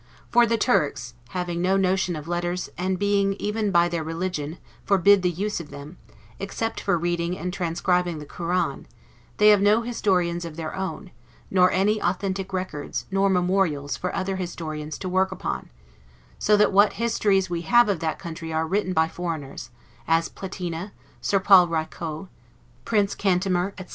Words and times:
For 0.31 0.47
the 0.47 0.57
Turks, 0.57 1.13
having 1.29 1.61
no 1.61 1.77
notion 1.77 2.15
of 2.15 2.27
letters 2.27 2.71
and 2.75 2.97
being, 2.97 3.35
even 3.35 3.69
by 3.69 3.87
their 3.87 4.03
religion, 4.03 4.57
forbid 4.83 5.21
the 5.21 5.29
use 5.29 5.59
of 5.59 5.69
them, 5.69 5.99
except 6.39 6.81
for 6.81 6.97
reading 6.97 7.37
and 7.37 7.53
transcribing 7.53 8.17
the 8.17 8.25
Koran, 8.25 8.87
they 9.37 9.49
have 9.49 9.61
no 9.61 9.83
historians 9.83 10.43
of 10.43 10.55
their 10.55 10.73
own, 10.75 11.11
nor 11.51 11.69
any 11.69 12.01
authentic 12.01 12.51
records 12.51 13.05
nor 13.11 13.29
memorials 13.29 13.95
for 13.95 14.11
other 14.15 14.37
historians 14.37 14.97
to 14.97 15.07
work 15.07 15.31
upon; 15.31 15.69
so 16.39 16.57
that 16.57 16.73
what 16.73 16.93
histories 16.93 17.47
we 17.51 17.61
have 17.61 17.87
of 17.87 17.99
that 17.99 18.17
country 18.17 18.51
are 18.51 18.65
written 18.65 18.93
by 18.93 19.07
foreigners; 19.07 19.69
as 20.07 20.29
Platina, 20.29 20.93
Sir 21.21 21.39
Paul 21.39 21.67
Rycaut, 21.67 22.27
Prince 22.85 23.13
Cantimer, 23.13 23.73
etc. 23.77 23.89